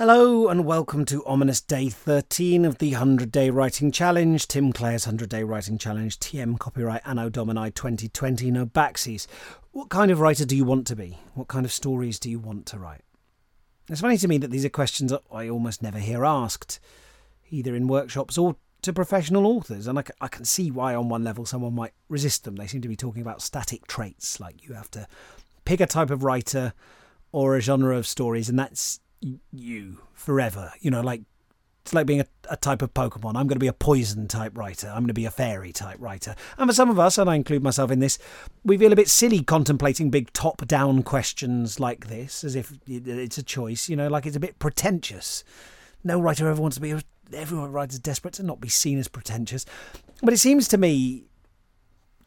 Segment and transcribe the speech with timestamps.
[0.00, 5.06] Hello and welcome to ominous day 13 of the 100 Day Writing Challenge, Tim Clare's
[5.06, 9.26] 100 Day Writing Challenge, TM copyright Anno Domini 2020, no backsies.
[9.72, 11.18] What kind of writer do you want to be?
[11.34, 13.02] What kind of stories do you want to write?
[13.90, 16.80] It's funny to me that these are questions I almost never hear asked,
[17.50, 21.24] either in workshops or to professional authors, and I, I can see why on one
[21.24, 22.56] level someone might resist them.
[22.56, 25.06] They seem to be talking about static traits, like you have to
[25.66, 26.72] pick a type of writer
[27.32, 28.98] or a genre of stories, and that's
[29.52, 30.72] you forever.
[30.80, 31.22] You know, like
[31.82, 33.30] it's like being a, a, type of Pokemon.
[33.30, 34.88] I'm going to be a poison type writer.
[34.88, 36.34] I'm going to be a fairy type writer.
[36.58, 38.18] And for some of us, and I include myself in this,
[38.64, 43.38] we feel a bit silly contemplating big top down questions like this, as if it's
[43.38, 45.42] a choice, you know, like it's a bit pretentious.
[46.04, 46.94] No writer ever wants to be,
[47.32, 49.64] everyone writer is desperate to not be seen as pretentious.
[50.22, 51.24] But it seems to me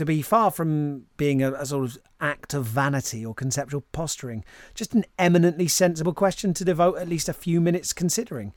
[0.00, 4.42] to be far from being a, a, sort of act of vanity or conceptual posturing,
[4.74, 8.54] just an eminently sensible question to devote at least a few minutes considering.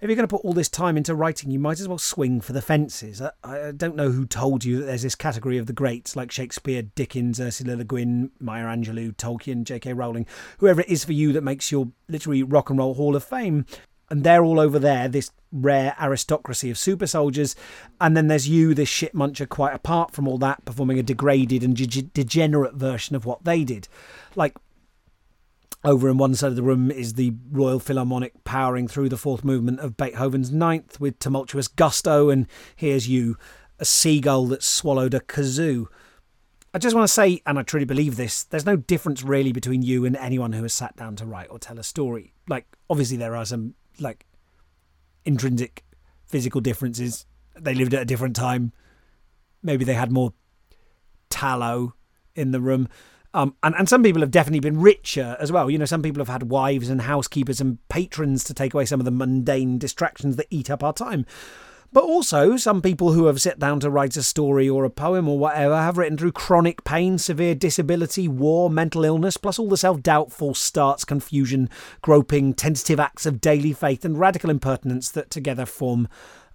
[0.00, 2.40] If you're going to put all this time into writing, you might as well swing
[2.40, 3.20] for the fences.
[3.20, 6.32] I, I don't know who told you that there's this category of the greats like
[6.32, 9.92] Shakespeare, Dickens, Ursula Le Guin, Maya Angelou, Tolkien, J.K.
[9.92, 10.26] Rowling,
[10.58, 13.66] whoever it is for you that makes your literary rock and roll hall of fame
[14.10, 17.56] and they're all over there, this rare aristocracy of super soldiers.
[18.00, 21.62] And then there's you, this shit muncher, quite apart from all that, performing a degraded
[21.64, 23.88] and de- degenerate version of what they did.
[24.34, 24.56] Like,
[25.84, 29.44] over in one side of the room is the Royal Philharmonic powering through the fourth
[29.44, 33.36] movement of Beethoven's Ninth with tumultuous gusto, and here's you,
[33.78, 35.86] a seagull that swallowed a kazoo.
[36.74, 39.82] I just want to say, and I truly believe this, there's no difference really between
[39.82, 42.34] you and anyone who has sat down to write or tell a story.
[42.48, 44.26] Like, obviously, there are some like
[45.24, 45.84] intrinsic
[46.26, 47.26] physical differences.
[47.58, 48.72] They lived at a different time.
[49.62, 50.32] Maybe they had more
[51.30, 51.94] tallow
[52.34, 52.88] in the room.
[53.34, 55.70] Um, and, and some people have definitely been richer as well.
[55.70, 59.00] You know, some people have had wives and housekeepers and patrons to take away some
[59.00, 61.26] of the mundane distractions that eat up our time.
[61.92, 65.28] But also, some people who have sat down to write a story or a poem
[65.28, 69.76] or whatever have written through chronic pain, severe disability, war, mental illness, plus all the
[69.76, 71.70] self doubt, false starts, confusion,
[72.02, 76.08] groping, tentative acts of daily faith, and radical impertinence that together form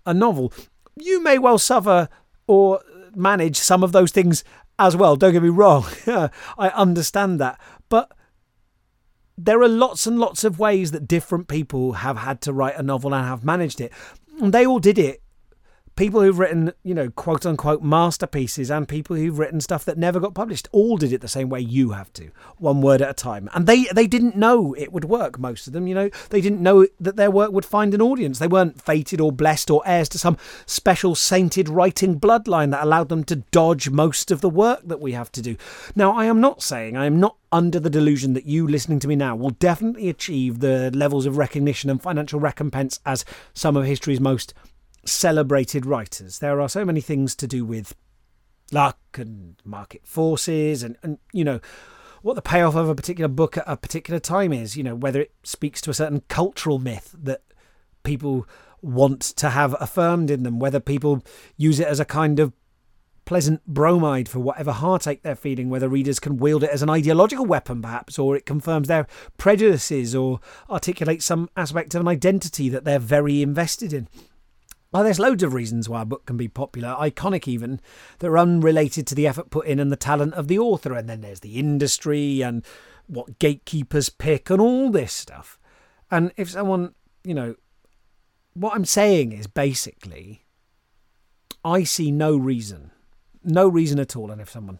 [0.05, 0.53] a novel.
[0.95, 2.09] You may well suffer
[2.47, 2.81] or
[3.15, 4.43] manage some of those things
[4.77, 5.15] as well.
[5.15, 5.85] Don't get me wrong.
[6.07, 7.59] I understand that.
[7.89, 8.11] But
[9.37, 12.83] there are lots and lots of ways that different people have had to write a
[12.83, 13.91] novel and have managed it.
[14.41, 15.21] And they all did it
[16.01, 20.19] people who've written, you know, quote unquote masterpieces and people who've written stuff that never
[20.19, 23.13] got published all did it the same way you have to, one word at a
[23.13, 23.47] time.
[23.53, 26.09] And they they didn't know it would work, most of them, you know.
[26.31, 28.39] They didn't know that their work would find an audience.
[28.39, 33.09] They weren't fated or blessed or heirs to some special sainted writing bloodline that allowed
[33.09, 35.55] them to dodge most of the work that we have to do.
[35.95, 39.07] Now, I am not saying I am not under the delusion that you listening to
[39.07, 43.85] me now will definitely achieve the levels of recognition and financial recompense as some of
[43.85, 44.53] history's most
[45.05, 46.39] celebrated writers.
[46.39, 47.95] There are so many things to do with
[48.71, 51.59] luck and market forces and, and you know
[52.21, 55.21] what the payoff of a particular book at a particular time is, you know, whether
[55.21, 57.41] it speaks to a certain cultural myth that
[58.03, 58.47] people
[58.81, 61.23] want to have affirmed in them, whether people
[61.57, 62.53] use it as a kind of
[63.25, 67.45] pleasant bromide for whatever heartache they're feeling, whether readers can wield it as an ideological
[67.45, 69.07] weapon, perhaps, or it confirms their
[69.37, 70.39] prejudices or
[70.69, 74.07] articulates some aspect of an identity that they're very invested in.
[74.91, 77.79] Well, there's loads of reasons why a book can be popular, iconic even,
[78.19, 80.93] that are unrelated to the effort put in and the talent of the author.
[80.93, 82.65] And then there's the industry and
[83.07, 85.57] what gatekeepers pick and all this stuff.
[86.09, 86.93] And if someone,
[87.23, 87.55] you know,
[88.53, 90.43] what I'm saying is basically,
[91.63, 92.91] I see no reason,
[93.45, 94.29] no reason at all.
[94.29, 94.79] And if someone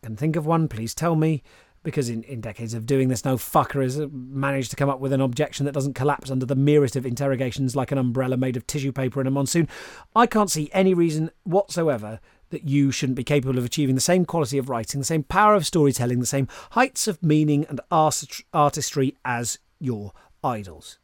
[0.00, 1.42] can think of one, please tell me
[1.82, 5.12] because in, in decades of doing this, no fucker has managed to come up with
[5.12, 8.66] an objection that doesn't collapse under the merest of interrogations like an umbrella made of
[8.66, 9.68] tissue paper in a monsoon.
[10.14, 14.24] I can't see any reason whatsoever that you shouldn't be capable of achieving the same
[14.24, 19.16] quality of writing, the same power of storytelling, the same heights of meaning and artistry
[19.24, 20.12] as your
[20.44, 20.98] idols.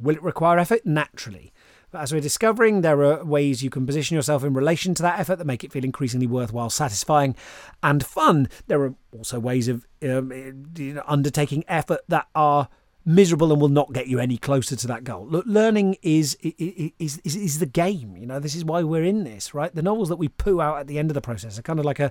[0.00, 0.84] Will it require effort?
[0.84, 1.52] Naturally.
[1.92, 5.20] But as we're discovering, there are ways you can position yourself in relation to that
[5.20, 7.36] effort that make it feel increasingly worthwhile, satisfying,
[7.82, 8.48] and fun.
[8.66, 10.32] There are also ways of um,
[10.76, 12.70] you know, undertaking effort that are
[13.04, 15.26] miserable and will not get you any closer to that goal.
[15.26, 18.16] Look, learning is, is is is the game.
[18.16, 19.74] You know, this is why we're in this, right?
[19.74, 21.84] The novels that we poo out at the end of the process are kind of
[21.84, 22.10] like a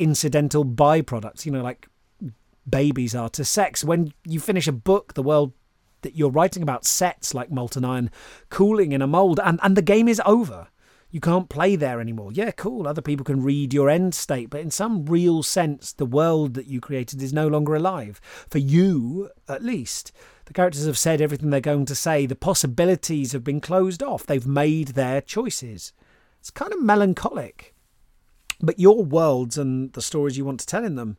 [0.00, 1.46] incidental byproduct.
[1.46, 1.86] You know, like
[2.68, 3.84] babies are to sex.
[3.84, 5.52] When you finish a book, the world
[6.04, 8.10] that you're writing about sets like molten iron
[8.48, 10.68] cooling in a mold, and, and the game is over.
[11.10, 12.32] You can't play there anymore.
[12.32, 12.88] Yeah, cool.
[12.88, 16.66] Other people can read your end state, but in some real sense, the world that
[16.66, 18.20] you created is no longer alive.
[18.50, 20.10] For you, at least.
[20.46, 22.26] The characters have said everything they're going to say.
[22.26, 24.26] The possibilities have been closed off.
[24.26, 25.92] They've made their choices.
[26.40, 27.76] It's kind of melancholic.
[28.60, 31.16] But your worlds and the stories you want to tell in them,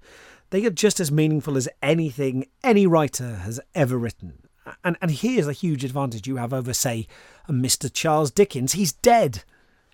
[0.50, 4.46] they are just as meaningful as anything any writer has ever written.
[4.86, 7.08] And, and here's a huge advantage you have over, say,
[7.50, 7.92] Mr.
[7.92, 8.74] Charles Dickens.
[8.74, 9.44] He's dead.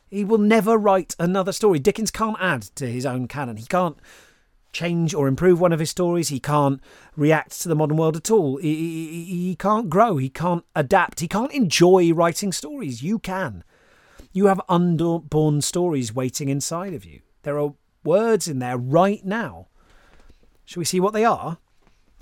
[0.09, 1.79] He will never write another story.
[1.79, 3.55] Dickens can't add to his own canon.
[3.55, 3.97] He can't
[4.73, 6.27] change or improve one of his stories.
[6.27, 6.81] He can't
[7.15, 8.57] react to the modern world at all.
[8.57, 10.17] He, he, he, can't grow.
[10.17, 11.21] He can't adapt.
[11.21, 13.01] He can't enjoy writing stories.
[13.01, 13.63] You can.
[14.33, 17.21] You have unborn stories waiting inside of you.
[17.43, 19.67] There are words in there right now.
[20.65, 21.59] Shall we see what they are?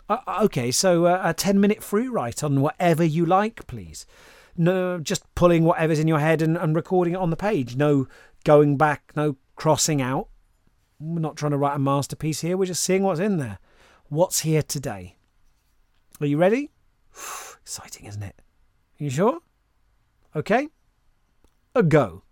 [0.10, 4.06] Uh, okay, so uh, a 10 minute free write on whatever you like, please
[4.60, 7.78] no, just pulling whatever's in your head and, and recording it on the page.
[7.78, 8.08] No
[8.44, 10.28] going back, no crossing out.
[11.00, 12.58] We're not trying to write a masterpiece here.
[12.58, 13.60] We're just seeing what's in there.
[14.10, 15.16] What's here today?
[16.20, 16.72] Are you ready?
[17.62, 18.36] Exciting, isn't it?
[18.98, 19.40] You sure?
[20.36, 20.68] Okay.
[21.74, 22.24] A go.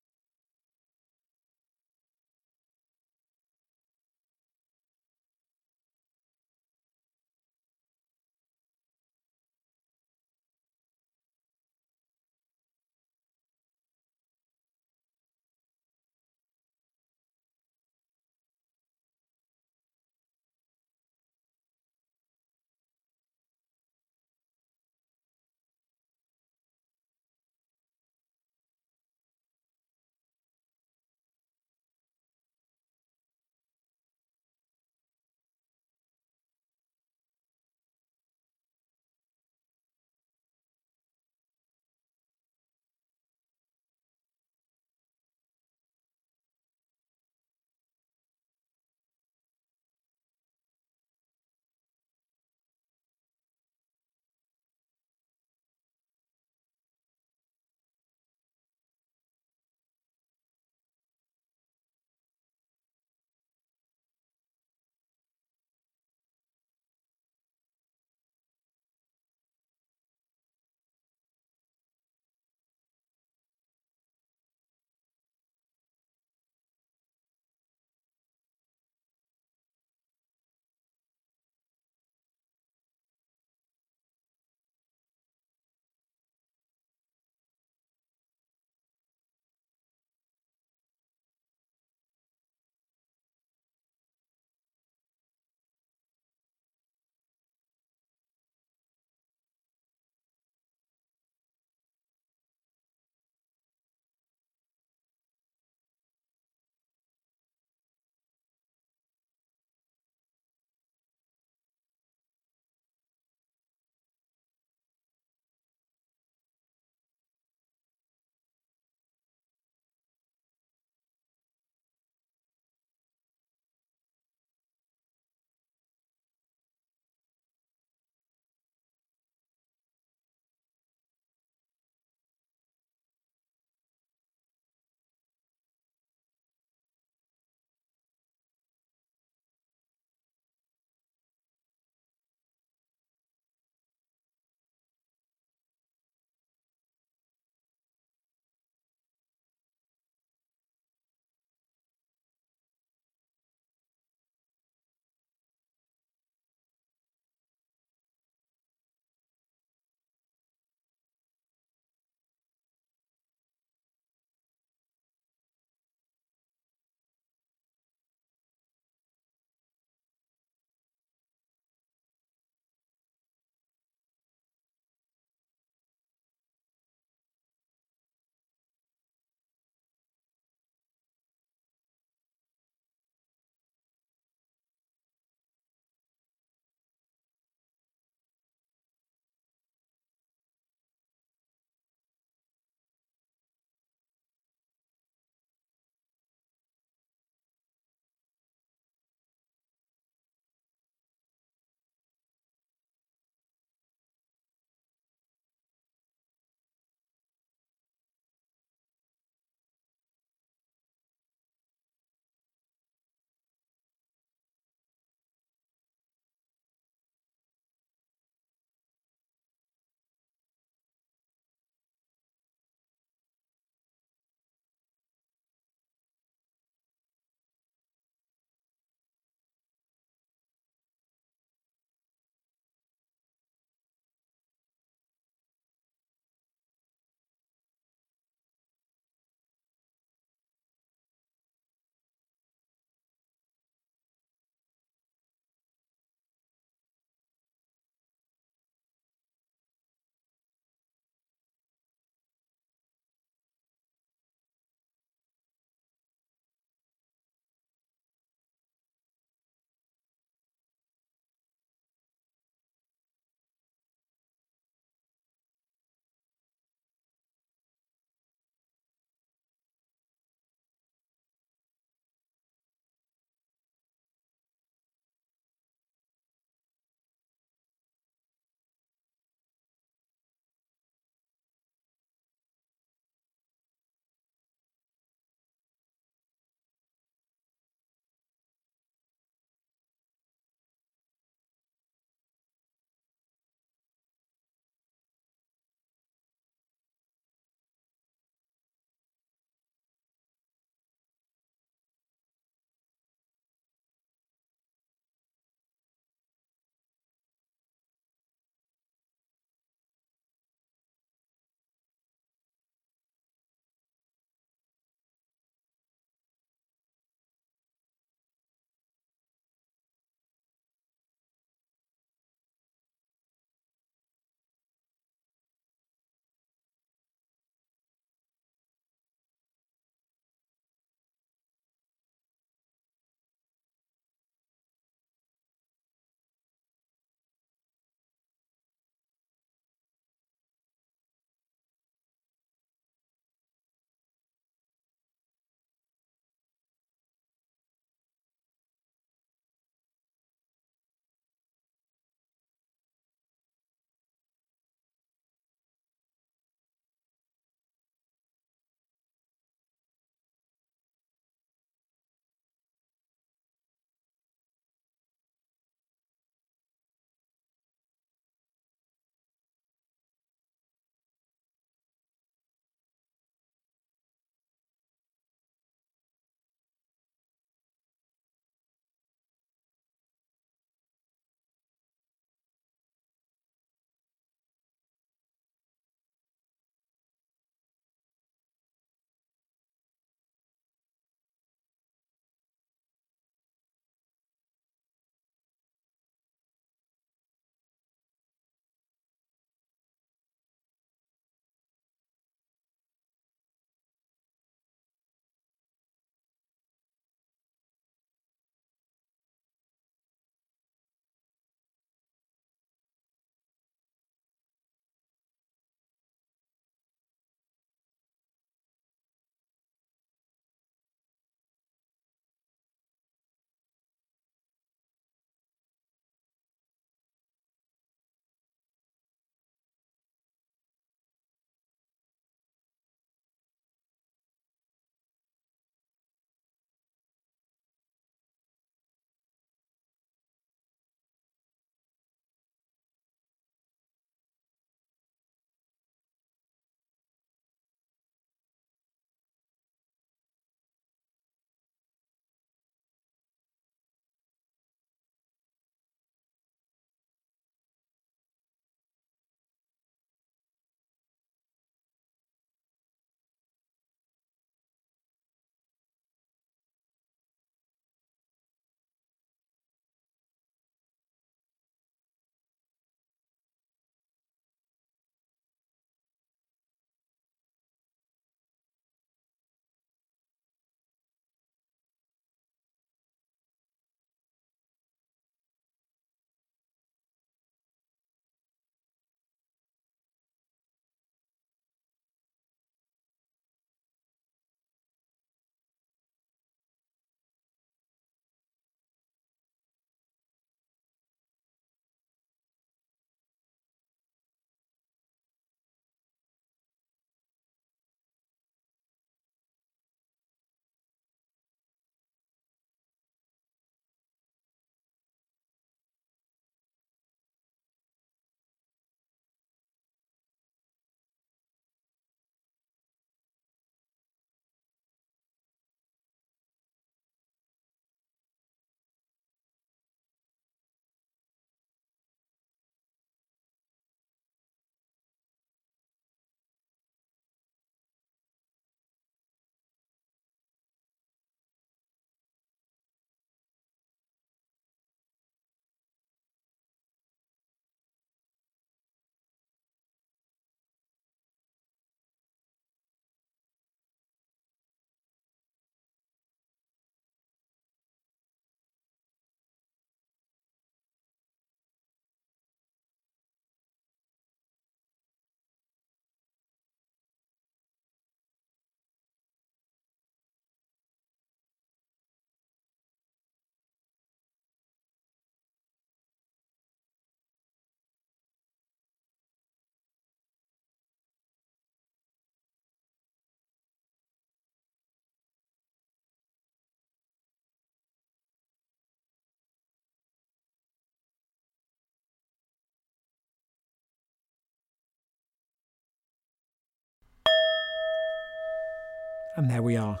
[599.38, 600.00] And there we are.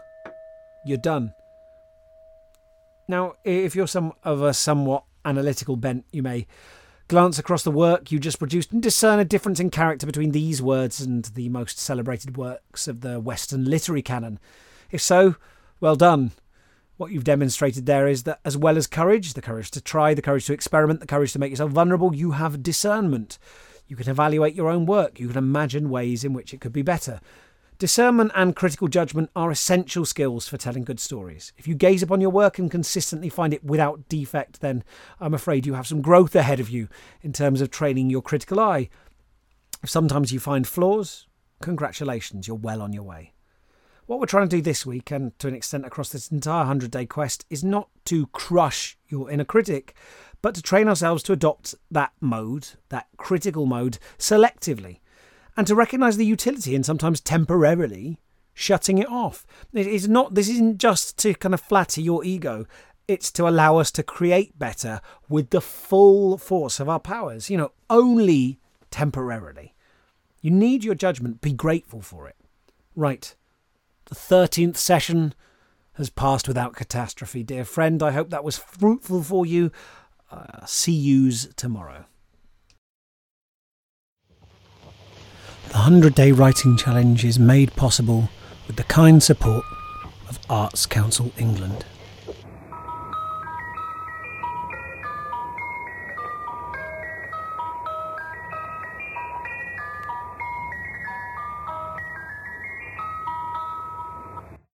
[0.84, 1.32] You're done.
[3.06, 6.48] Now, if you're some of a somewhat analytical bent, you may
[7.06, 10.60] glance across the work you just produced and discern a difference in character between these
[10.60, 14.40] words and the most celebrated works of the Western literary canon.
[14.90, 15.36] If so,
[15.78, 16.32] well done.
[16.96, 20.20] What you've demonstrated there is that, as well as courage, the courage to try, the
[20.20, 23.38] courage to experiment, the courage to make yourself vulnerable, you have discernment.
[23.86, 25.20] You can evaluate your own work.
[25.20, 27.20] You can imagine ways in which it could be better.
[27.78, 31.52] Discernment and critical judgment are essential skills for telling good stories.
[31.56, 34.82] If you gaze upon your work and consistently find it without defect, then
[35.20, 36.88] I'm afraid you have some growth ahead of you
[37.22, 38.88] in terms of training your critical eye.
[39.80, 41.28] If sometimes you find flaws,
[41.62, 43.34] congratulations, you're well on your way.
[44.06, 46.90] What we're trying to do this week, and to an extent across this entire 100
[46.90, 49.94] day quest, is not to crush your inner critic,
[50.42, 54.98] but to train ourselves to adopt that mode, that critical mode, selectively,
[55.58, 58.20] and to recognise the utility in sometimes temporarily
[58.54, 59.44] shutting it off.
[59.74, 62.64] It is not, this isn't just to kind of flatter your ego.
[63.08, 67.56] It's to allow us to create better with the full force of our powers, you
[67.56, 68.60] know, only
[68.92, 69.74] temporarily.
[70.40, 72.36] You need your judgment, be grateful for it.
[72.94, 73.34] Right.
[74.04, 75.34] The 13th session
[75.94, 78.00] has passed without catastrophe, dear friend.
[78.00, 79.72] I hope that was fruitful for you.
[80.30, 82.04] Uh, see yous tomorrow.
[85.68, 88.30] The 100 Day Writing Challenge is made possible
[88.66, 89.66] with the kind support
[90.26, 91.84] of Arts Council England.